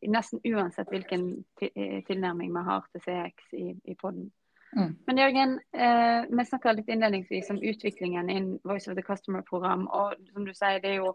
[0.07, 1.31] nesten uansett hvilken
[1.63, 4.31] eh, tilnærming vi har til CX i, i poden.
[4.77, 4.93] Mm.
[5.07, 9.89] Men Jørgen, eh, vi snakka litt innledningsvis om utviklingen innen Voice of the Customer-program.
[9.89, 11.15] og som du sier, Det er jo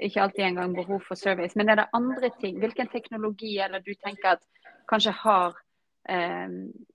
[0.00, 1.56] ikke alltid engang behov for service.
[1.56, 2.58] Men er det andre ting?
[2.58, 4.46] Hvilken teknologi eller du tenker at
[4.94, 5.58] kanskje har
[6.08, 6.48] Eh,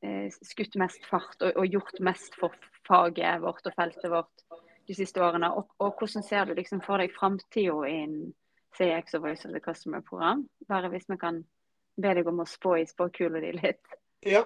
[0.10, 2.54] eh, skutt mest fart og, og, gjort mest for
[2.86, 4.44] faget vårt og feltet vårt
[4.86, 5.50] de siste årene.
[5.58, 8.36] Og, og hvordan ser du liksom for deg framtida innen
[8.78, 10.46] CX og Voice of the Customer-program?
[10.70, 11.42] Bare hvis vi kan
[12.00, 13.98] be deg om å spå i spåkula di litt.
[14.28, 14.44] Ja.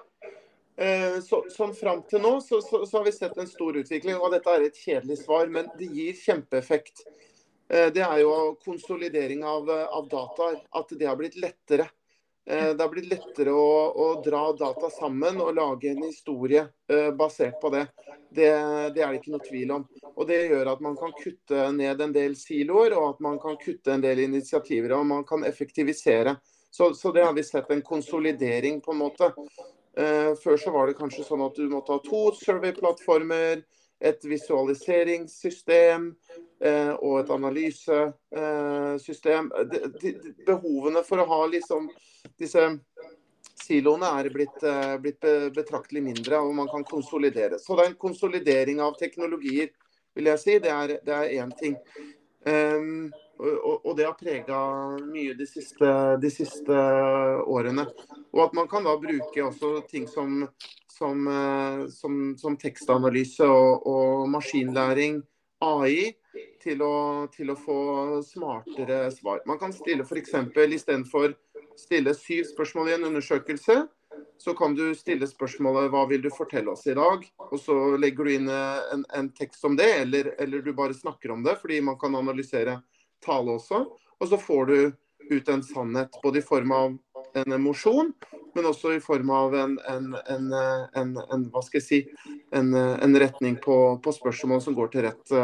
[0.80, 4.16] Eh, så, sånn Fram til nå så, så, så, har vi sett en stor utvikling.
[4.16, 7.04] og Dette er et kjedelig svar, men det gir kjempeeffekt.
[7.68, 10.54] Eh, det er jo konsolidering av, av data.
[10.80, 11.90] At det har blitt lettere.
[12.46, 17.10] Eh, det har blitt lettere å, å, dra data sammen og lage en historie uh,
[17.16, 17.86] basert på det.
[18.28, 18.50] det.
[18.92, 19.00] det.
[19.00, 19.86] er det ikke noe tvil om.
[20.12, 23.56] Og Det gjør at man kan kutte ned en del siloer og at man kan
[23.62, 26.36] kutte en del initiativer og man kan effektivisere.
[26.74, 29.30] Så, så det har vi sett en konsolidering på en måte.
[29.96, 33.64] Uh, før så var det kanskje sånn at du måtte ha to survey-plattformer,
[34.00, 36.16] et visualiseringssystem
[36.64, 39.52] eh, og et analysesystem.
[39.60, 39.66] Eh,
[40.46, 41.90] behovene for å ha liksom
[42.40, 42.62] disse
[43.64, 45.22] siloene er blitt, eh, blitt
[45.56, 47.56] betraktelig mindre, og man kan konsolidere.
[47.58, 49.68] Så det er en konsolidering av teknologier,
[50.14, 50.52] vil jeg si.
[50.58, 50.88] Det er
[51.38, 51.74] én ting.
[52.44, 54.58] Um, og, og, det har prega
[55.02, 55.90] mye de siste,
[56.22, 56.80] de siste,
[57.50, 57.86] årene.
[58.34, 60.44] Og at man kan da bruke også ting som,
[60.90, 65.22] som, eh, som, som tekstanalyse og, og, maskinlæring,
[65.64, 66.12] AI,
[66.62, 66.94] til å,
[67.32, 67.78] til å få
[68.26, 69.42] smartere svar.
[69.46, 70.34] Man kan stille f.eks.
[70.64, 71.34] istedenfor
[71.78, 73.84] stille syv spørsmål i en undersøkelse,
[74.38, 78.24] så kan du stille spørsmålet 'Hva vil du fortelle oss i dag?' Og så legger
[78.24, 81.80] du inn en, en tekst om det, eller, eller, du bare snakker om det, fordi
[81.80, 82.82] man kan analysere
[83.24, 83.84] tale også.
[84.20, 84.76] Og så får du
[85.30, 86.96] ut en sannhet, både i form av
[87.34, 88.12] en emosjon,
[88.54, 92.00] men også i form av en, en, en, en hva skal jeg si,
[92.54, 92.74] en,
[93.18, 95.34] retning på, på, spørsmål som går til rett,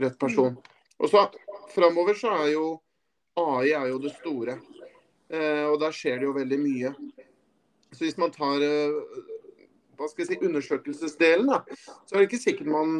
[0.00, 0.56] rett person.
[0.96, 1.26] Og så
[1.74, 2.66] Framover så er jo
[3.36, 4.56] AI er jo det store.
[5.28, 6.92] Eh, og der skjer det jo veldig mye.
[7.92, 8.94] Så hvis man tar eh,
[9.96, 11.60] hva skal jeg si, undersøkelsesdelen, da,
[12.06, 12.98] så er det ikke sikkert man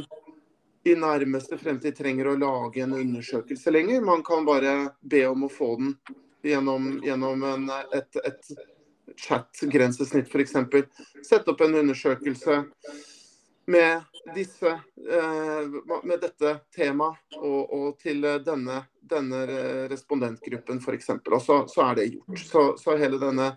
[0.87, 4.05] i nærmeste fremtid trenger å lage en undersøkelse lenger.
[4.05, 5.93] Man kan bare be om å få den
[6.47, 8.51] gjennom, gjennom en, et, et
[9.17, 10.57] chat-grensesnitt f.eks.
[11.27, 12.63] Sette opp en undersøkelse
[13.67, 14.03] med,
[14.35, 14.73] disse,
[15.11, 19.43] eh, med dette temaet og, og, til denne, denne
[19.91, 21.11] respondentgruppen f.eks.
[21.19, 22.45] Og så, så, er det gjort.
[22.47, 23.53] Så, så hele denne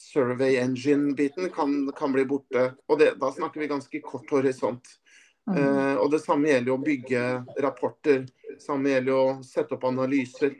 [0.00, 2.70] survey engine-biten kan, kan, bli borte.
[2.88, 4.96] Og det, da snakker vi ganske kort horisont.
[5.50, 7.22] Uh, og Det samme gjelder å bygge
[7.64, 8.26] rapporter.
[8.50, 10.54] Det samme gjelder å sette opp analyser.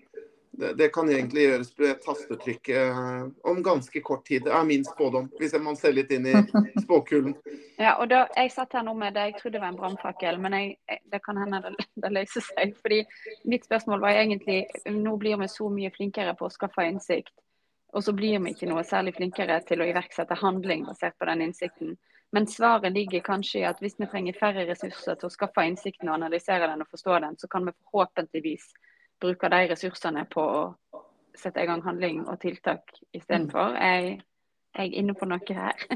[0.60, 4.44] Det, det kan egentlig gjøres på et tastetrykk eh, om ganske kort tid.
[4.44, 6.34] Det er min spådom, hvis man ser litt inn i
[6.84, 7.36] spåkulen.
[7.78, 10.56] Ja, og da, Jeg satt her nå med det jeg trodde var en brannfakkel, men
[10.58, 12.74] jeg, det kan hende det, det, løser seg.
[12.82, 13.00] fordi
[13.48, 17.32] Mitt spørsmål var egentlig nå blir vi så mye flinkere på å skaffe innsikt,
[17.94, 21.46] og så blir vi ikke noe særlig flinkere til å iverksette handling basert på den
[21.46, 21.96] innsikten.
[22.32, 26.08] Men svaret ligger kanskje i at hvis vi trenger færre ressurser til å skaffe innsikten
[26.08, 28.68] og analysere den og forstå den, så kan vi forhåpentligvis
[29.20, 30.62] bruke de ressursene på å
[31.38, 33.74] sette i gang handling og tiltak istedenfor.
[33.74, 33.82] Mm.
[33.82, 34.16] Jeg,
[34.78, 35.86] jeg er inne på noe her.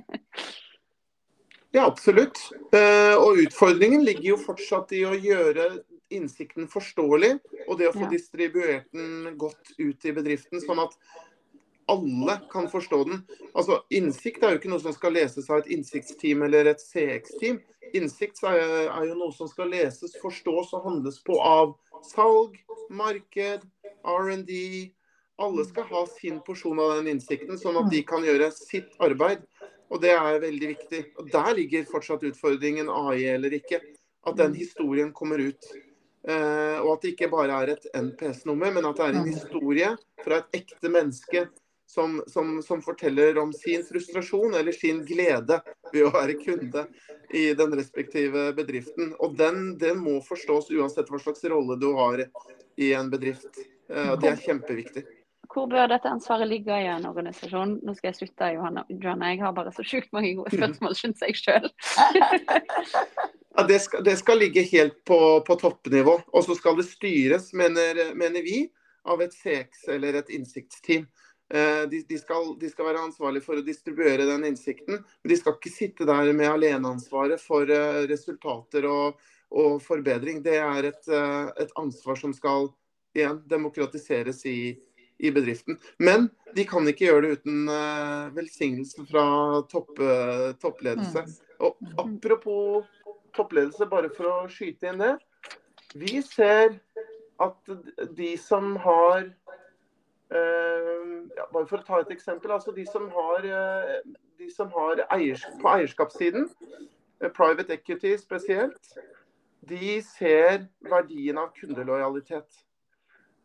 [1.77, 2.41] ja, absolutt.
[2.75, 5.71] Eh, og utfordringen ligger jo fortsatt i å gjøre
[6.15, 7.37] innsikten forståelig,
[7.69, 8.11] og det å få ja.
[8.13, 10.63] distribuert den godt ut i bedriften.
[10.63, 10.99] sånn at
[11.87, 13.23] alle kan forstå den.
[13.55, 17.61] Altså, Innsikt er jo ikke noe som skal leses av et innsiktsteam eller et CX-team.
[17.95, 21.75] Innsikt er, jo noe som skal leses, forstås og handles på av
[22.11, 22.57] salg,
[22.91, 23.67] marked,
[24.05, 24.59] R&D.
[25.45, 29.43] Alle skal ha sin porsjon av den innsikten, sånn at de kan gjøre sitt arbeid.
[29.93, 31.03] Og det er veldig viktig.
[31.21, 33.83] Og Der ligger fortsatt utfordringen, AI eller ikke.
[34.25, 35.67] At den historien kommer ut.
[36.25, 39.91] Eh, og at det ikke bare er et NPS-nummer, men at det er en historie
[40.25, 41.43] fra et ekte menneske
[41.95, 45.61] som, som, som, forteller om sin frustrasjon eller sin glede
[45.93, 46.87] ved å være kunde
[47.31, 49.13] i den respektive bedriften.
[49.23, 52.27] Og den, den må forstås uansett hva slags rolle du har
[52.77, 53.63] i en bedrift.
[53.89, 55.05] Og det er kjempeviktig.
[55.55, 57.77] Hvor bør dette ansvaret ligge i en organisasjon?
[57.87, 58.83] Nå skal jeg slutte, Johanna.
[58.91, 61.69] Johanna jeg har bare så sjukt mange gode spørsmål, syns jeg sjøl.
[63.55, 63.79] ja, det,
[64.09, 66.17] det skal ligge helt på, på toppnivå.
[66.33, 68.65] Og så skal det styres, mener, mener vi,
[69.07, 71.07] av et CX eller et innsiktsteam.
[71.55, 75.37] Eh, de, de, skal, de, skal, være ansvarlige for å distribuere den innsikten, men de
[75.39, 79.21] skal ikke sitte der med aleneansvaret for eh, resultater og,
[79.55, 80.41] og, forbedring.
[80.43, 82.73] Det er et, eh, et, ansvar som skal
[83.15, 84.75] igjen demokratiseres i,
[85.23, 85.79] i, bedriften.
[86.03, 86.27] Men
[86.59, 87.71] de kan ikke gjøre det uten
[88.35, 89.27] velsignelse fra
[89.71, 90.03] topp,
[90.59, 91.23] toppledelse.
[91.23, 91.39] Mm.
[91.63, 92.91] Og apropos
[93.39, 95.15] toppledelse, bare for å skyte inn det.
[95.95, 96.81] Vi ser
[97.43, 97.75] at
[98.19, 99.31] de som har
[100.35, 102.53] ja, bare for å ta et eksempel.
[102.55, 104.01] altså De som har, eh,
[104.39, 106.49] de som har eiers, på eierskapssiden,
[107.21, 108.97] eh, private equity spesielt,
[109.65, 112.65] de ser verdien av kundelojalitet.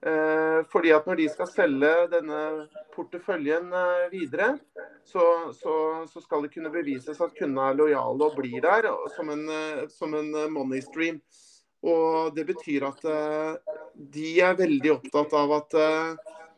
[0.01, 3.69] Eh, fordi at når de skal selge denne porteføljen
[4.11, 4.59] videre,
[5.03, 9.29] så, så, så, skal det kunne bevises at kundene er lojale og blir der som
[9.29, 9.45] en,
[9.89, 11.19] som en money stream.
[11.83, 13.03] Og Det betyr at
[13.95, 15.75] de er veldig opptatt av at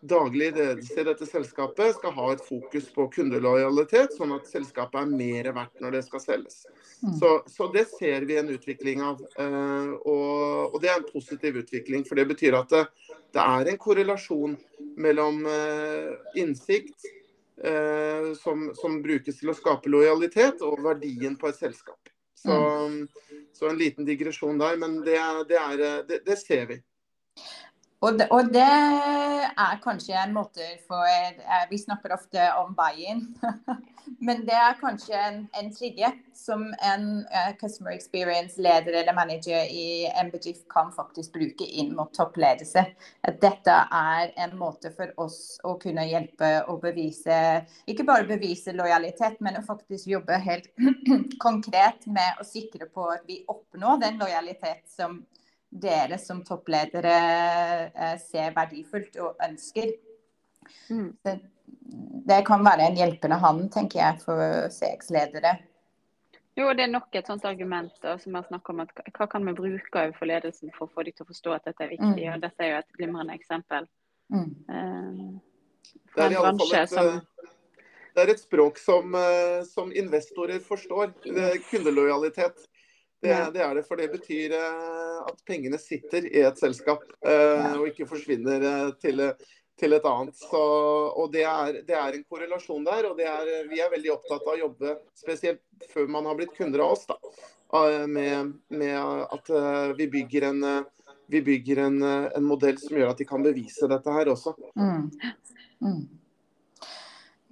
[0.02, 5.12] daglig ledelse i dette selskapet skal ha et fokus på kundelojalitet, sånn at selskapet er
[5.14, 6.64] mer verdt når det skal selges.
[7.02, 7.14] Mm.
[7.20, 9.22] Så, så, det ser vi en utvikling av.
[9.38, 12.06] Uh, og, og, det er en positiv utvikling.
[12.08, 12.84] For det betyr at det,
[13.38, 14.58] det er en korrelasjon
[15.02, 17.10] mellom uh, innsikt
[17.62, 22.00] uh, som, som, brukes til å skape lojalitet, og verdien på et selskap.
[22.42, 23.44] Så, mm.
[23.54, 26.82] så en liten digresjon der, men det, det, er, det ser vi.
[28.02, 28.66] Og det, og det,
[29.62, 33.28] er kanskje en måte for eh, Vi snakker ofte om buy-in.
[34.26, 40.08] Men det er kanskje en, en trygghet som en uh, customer experience-leder eller manager i
[40.10, 42.84] en bedrift kan faktisk bruke inn mot toppledelse.
[43.28, 47.38] At dette er en måte for oss å kunne hjelpe og bevise
[47.90, 50.72] Ikke bare bevise lojalitet, men å faktisk jobbe helt
[51.46, 55.22] konkret med å sikre på at vi oppnår den lojalitet som
[55.72, 57.16] dere som toppledere
[57.96, 59.94] eh, ser verdifullt og ønsker.
[60.92, 61.10] Mm.
[61.24, 61.36] Det,
[62.28, 65.56] det, kan være en hjelpende hånd, tenker jeg, for CX-ledere.
[66.60, 69.46] Jo, det er nok et sånt argument da, som jeg snakker om at hva kan
[69.48, 72.26] vi bruke overfor ledelsen for å få dem til å forstå at dette er viktig.
[72.28, 72.34] Mm.
[72.36, 73.88] og Dette er jo et glimrende eksempel.
[74.36, 74.50] Mm.
[74.68, 75.24] Eh,
[76.18, 77.08] det, er et, som...
[77.08, 77.48] Eh,
[78.12, 79.16] det er et språk som,
[79.64, 81.14] som investorer forstår.
[81.70, 82.60] Kundelojalitet.
[83.22, 87.68] Det, det, er det, for det betyr eh, at pengene sitter i et selskap eh,
[87.76, 89.22] og ikke forsvinner eh, til,
[89.78, 90.40] til et annet.
[90.42, 90.62] Så,
[91.22, 93.12] og det er, det er, en korrelasjon der.
[93.12, 96.82] og er, Vi er veldig opptatt av å jobbe, spesielt før man har blitt kunder
[96.82, 97.20] av oss, da,
[98.10, 98.98] med, med
[99.38, 99.54] at
[99.98, 100.66] vi bygger en
[101.32, 104.52] vi bygger en, en, modell som gjør at de kan bevise dette her også.
[104.76, 105.06] Mm.
[105.80, 106.02] Mm.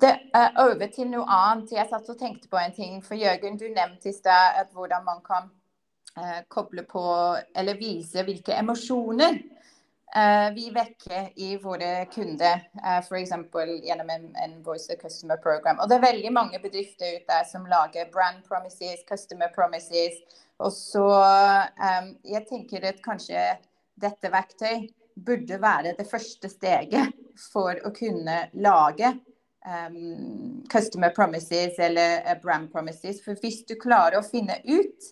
[0.01, 1.71] Det er over til noe annet.
[1.77, 2.99] Jeg satt og tenkte på en ting.
[3.05, 5.47] For Jørgen, du nevnte i stad hvordan man kan
[6.19, 7.03] eh, koble på
[7.55, 9.39] eller vise hvilke emosjoner
[10.15, 13.34] eh, vi vekker i våre kunder, eh, f.eks.
[13.84, 15.79] gjennom en, en, Voice of Customer Program.
[15.79, 20.19] Og det er veldig mange bedrifter ute der som lager brand promises, customer promises.
[20.60, 21.08] Og så
[21.79, 23.43] eh, Jeg tenker at kanskje
[23.99, 24.88] dette verktøy
[25.19, 27.15] burde være det første steget
[27.51, 29.12] for å kunne lage
[29.67, 33.19] um, customer promises eller uh, brand promises.
[33.23, 35.10] For hvis du klarer å finne ut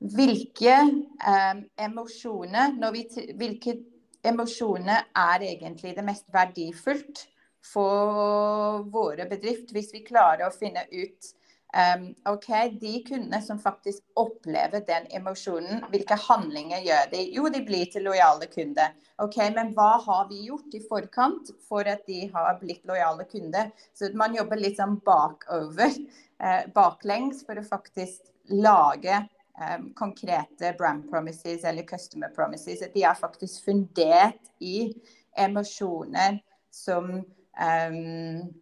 [0.00, 3.06] hvilke um, emosjoner vi,
[3.38, 3.78] Hvilke
[4.26, 7.26] emosjoner er egentlig det mest verdifullt
[7.66, 11.32] for våre bedrift, hvis vi klarer å finne ut
[11.74, 12.48] um, OK,
[12.80, 17.22] de kundene som faktisk opplever den emosjonen, hvilke handlinger gjør de?
[17.34, 18.94] Jo, de blir til lojale kunder.
[19.22, 23.72] OK, men hva har vi gjort i forkant for at de har blitt lojale kunder?
[23.96, 25.96] Så man jobber litt sånn bakover,
[26.42, 29.24] uh, baklengs, for å faktisk lage
[29.60, 32.82] um, konkrete brand promises eller customer promises.
[32.82, 34.92] At de er faktisk fundert i
[35.36, 36.40] emosjoner
[36.72, 38.54] som um,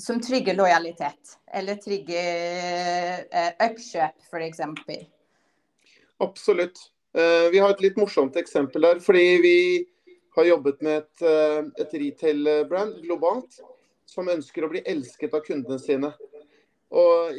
[0.00, 4.60] som trygger lojalitet, eller trygger uh, oppkjøp, f.eks.
[6.24, 6.80] Absolutt.
[7.16, 9.02] Uh, vi har et litt morsomt eksempel der.
[9.04, 9.56] Fordi vi
[10.36, 13.60] har jobbet med et, uh, et retail-brand globalt
[14.08, 16.12] som ønsker å bli elsket av kundene sine.
[16.90, 17.36] Og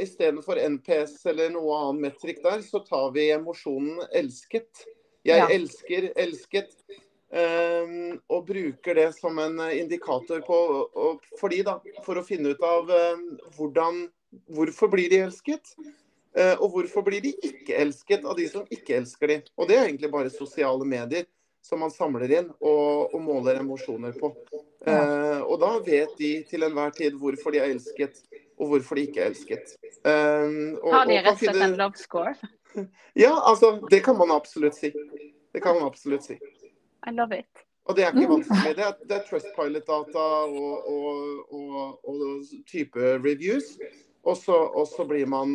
[0.00, 4.86] Istedenfor NPS eller noe annen metrik der, så tar vi emosjonen 'elsket'.
[5.26, 5.48] Jeg ja.
[5.52, 6.72] elsker 'elsket'.
[7.26, 10.56] Um, og bruker det som en indikator på
[10.94, 13.24] og, fordi da, for å finne ut av um,
[13.56, 14.04] hvordan,
[14.54, 15.74] hvorfor blir de elsket.
[16.38, 19.40] Uh, og hvorfor blir de ikke elsket av de som ikke elsker de.
[19.58, 21.26] Og det er egentlig bare sosiale medier
[21.66, 24.30] som man samler inn og, og måler emosjoner på.
[24.86, 28.22] Uh, og da vet de til enhver tid hvorfor de er elsket
[28.58, 29.76] og hvorfor de ikke er elsket.
[30.04, 32.34] Um, og, Har de rett og slett en love score?
[33.16, 34.90] Ja, altså, det kan man absolutt si.
[35.52, 36.34] Det kan man absolutt si.
[37.06, 37.62] I love it.
[37.88, 38.74] Og det er ikke vanskelig.
[38.76, 42.26] Det er, det er Trustpilot-data og, og, og, og,
[42.68, 43.78] type reviews.
[44.26, 45.54] Og så, blir man,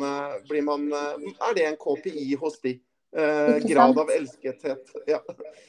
[0.49, 2.79] blir man, Er det en KPI hos de?
[3.17, 4.91] Eh, grad av elskethet.
[5.07, 5.19] Ja.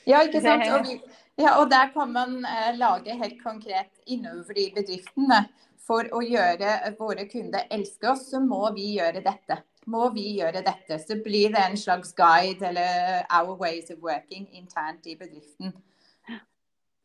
[0.04, 0.62] ja, ikke sant.
[0.70, 1.00] Og, vi,
[1.42, 5.40] ja, og der kan man eh, lage helt konkret innover i bedriftene
[5.92, 9.60] for å gjøre våre kunder elske oss, så må vi gjøre dette.
[9.92, 10.98] Må vi gjøre dette.
[11.02, 15.74] Så blir det en slags guide eller our ways of working internt i bedriften.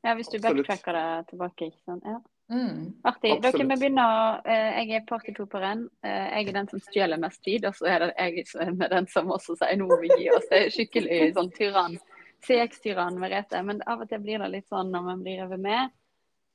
[0.06, 1.72] Ja, hvis du backtracker det tilbake.
[1.72, 2.06] ikke sant?
[2.06, 2.20] Ja.
[2.48, 3.34] Mm, Artig.
[3.44, 4.20] Dere må begynne å...
[4.48, 5.88] Jeg er partypooperen.
[6.06, 7.66] Eh, jeg er den som stjeler mest tid.
[7.68, 10.48] Og så er det jeg som er den som også sier nå vi gir oss.
[10.48, 11.98] Det er skikkelig sånn tyrann.
[12.46, 13.60] CX-tyrann Merete.
[13.68, 15.98] Men av og til blir det litt sånn når man blir revet med.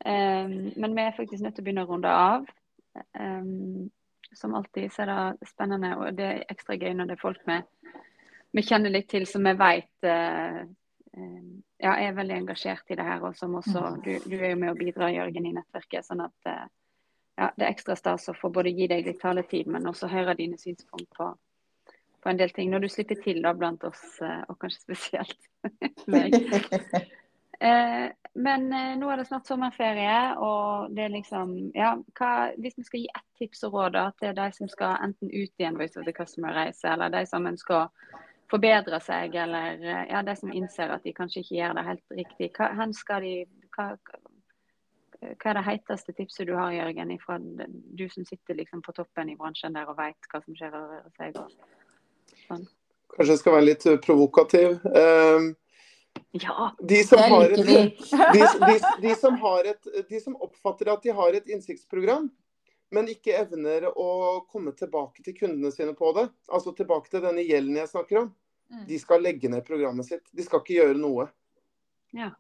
[0.05, 2.47] Um, men vi er faktisk nødt til å begynne å runde av.
[3.19, 3.91] Um,
[4.35, 7.43] som alltid så er det spennende, og det er ekstra gøy når det er folk
[7.49, 7.59] vi,
[8.57, 10.63] vi kjenner litt til, som vi vet uh,
[11.17, 13.23] um, ja, er veldig engasjert i det her.
[13.29, 14.01] Og som også, mm.
[14.05, 16.09] du, du er jo med å bidra, Jørgen, i nettverket.
[16.09, 16.67] sånn at uh,
[17.39, 20.37] ja, det er ekstra stas å få både gi deg litt taletid, men også høre
[20.39, 21.31] dine synspunkt på,
[22.23, 22.71] på en del ting.
[22.73, 26.39] Når du slipper til da blant oss, uh, og kanskje spesielt meg.
[27.63, 32.79] Eh, men eh, nå er det snart sommerferie, og det er liksom Ja, hva, hvis
[32.79, 35.67] vi skal gi ett tips og råd da, til de som skal enten ut i
[35.69, 38.21] en Voice of the Customer-reise, eller de som ønsker å
[38.53, 42.19] forbedre seg, eller eh, ja, de som innser at de kanskje ikke gjør det helt
[42.23, 42.51] riktig.
[42.57, 43.35] Hva, skal de,
[43.77, 43.91] hva,
[45.21, 49.33] hva er det heiteste tipset du har, Jørgen, fra du som sitter liksom på toppen
[49.33, 51.43] i bransjen der og vet hva som skjer og rører seg?
[52.47, 52.65] Sånn.
[53.13, 54.79] Kanskje jeg skal være litt provokativ.
[54.89, 55.53] Um,
[56.33, 57.97] ja, de som, et, de,
[58.33, 62.31] de, de, som et, de som oppfatter at de har et innsiktsprogram,
[62.93, 67.45] men ikke evner å komme tilbake til kundene sine på det, altså tilbake til denne
[67.45, 68.31] gjelden jeg snakker om,
[68.73, 68.87] mm.
[68.89, 70.25] de skal legge ned programmet sitt.
[70.33, 71.29] De skal ikke gjøre noe.
[72.17, 72.31] Ja.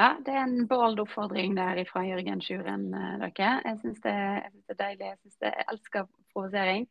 [0.00, 3.54] ja det er en bold oppfordring der fra Jørgen Sjuren, eh, dere.
[3.64, 4.16] Jeg syns det,
[4.64, 5.10] det, er deilig.
[5.10, 6.88] Jeg, synes det, jeg elsker provosering.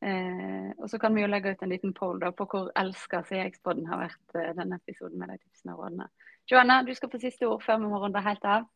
[0.00, 3.24] Eh, og så kan vi jo legge ut en liten poll da, på hvor elska
[3.26, 6.06] CX-poden har vært eh, denne episoden med de tipsene og rådene.
[6.50, 8.68] Joanna, du skal få siste ord før vi må runde helt av.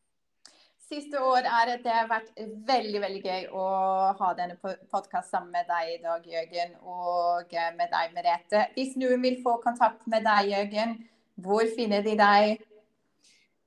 [0.83, 2.33] Siste ord er at det har vært
[2.67, 3.67] veldig veldig gøy å
[4.19, 8.67] ha denne podkasten sammen med deg i dag, Jørgen, og eh, med deg, Merete.
[8.75, 10.97] Hvis noen vil få kontakt med deg, Jørgen,
[11.39, 12.67] hvor finner de deg?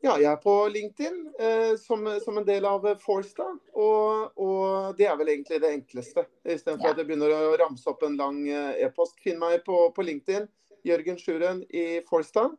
[0.05, 3.47] Ja, jeg er på LinkedIn eh, som, som, en del av Forsta.
[3.73, 6.27] Og, og, det er vel egentlig det enkleste.
[6.45, 6.93] Istedenfor ja.
[6.93, 9.17] at jeg begynner å ramse opp en lang eh, e-post.
[9.25, 10.49] Finn meg på, på, LinkedIn.
[10.87, 12.51] Jørgen Sjuren i Forsta.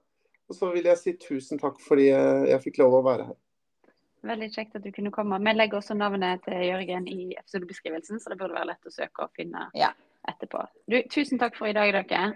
[0.47, 3.37] Og så vil jeg si tusen takk fordi jeg fikk lov å være her.
[4.27, 5.39] Veldig kjekt at du kunne komme.
[5.43, 9.27] Vi legger også navnet til Jørgen i episodebeskrivelsen, så det burde være lett å søke
[9.27, 9.91] og finne ja.
[10.27, 10.65] etterpå.
[10.89, 12.31] Du, tusen takk for i dag, dere.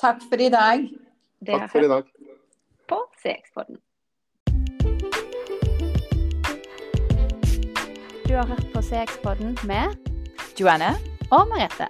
[0.00, 0.88] Takk for i dag.
[1.46, 2.10] takk for i dag.
[2.90, 3.80] På CX-podden.
[8.28, 9.94] Du har hørt på CX-podden med
[10.60, 10.88] Joanne
[11.30, 11.86] og Merete.